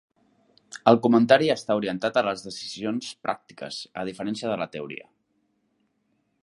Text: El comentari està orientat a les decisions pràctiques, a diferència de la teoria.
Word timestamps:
El 0.91 0.97
comentari 1.03 1.49
està 1.55 1.75
orientat 1.81 2.17
a 2.21 2.23
les 2.29 2.45
decisions 2.47 3.11
pràctiques, 3.27 3.79
a 4.05 4.09
diferència 4.09 4.53
de 4.55 4.59
la 4.63 4.69
teoria. 4.77 5.09